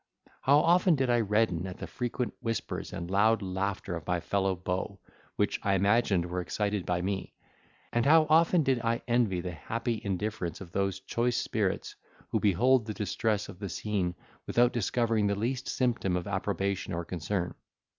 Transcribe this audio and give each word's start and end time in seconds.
How 0.41 0.57
often 0.61 0.95
did 0.95 1.11
I 1.11 1.19
redden 1.19 1.67
at 1.67 1.77
the 1.77 1.85
frequent 1.85 2.33
whispers 2.41 2.91
and 2.91 3.11
loud 3.11 3.43
laughter 3.43 3.95
of 3.95 4.07
my 4.07 4.19
fellow 4.19 4.55
beaux, 4.55 4.99
which 5.35 5.59
I 5.61 5.75
imagined 5.75 6.25
were 6.25 6.41
excited 6.41 6.87
by 6.87 7.03
me; 7.03 7.35
and 7.93 8.03
how 8.07 8.25
often 8.27 8.63
did 8.63 8.79
I 8.81 9.03
envy 9.07 9.41
the 9.41 9.51
happy 9.51 10.01
indifference 10.03 10.59
of 10.59 10.71
those 10.71 11.01
choice 11.01 11.37
spirits, 11.37 11.95
who 12.29 12.39
behold 12.39 12.87
the 12.87 12.95
distress 12.95 13.47
of 13.47 13.59
the 13.59 13.69
scene 13.69 14.15
without 14.47 14.73
discovering 14.73 15.27
the 15.27 15.35
least 15.35 15.67
symptom 15.69 16.17
of 16.17 16.25
approbation 16.25 16.93
or 16.93 17.05
concern. 17.05 17.53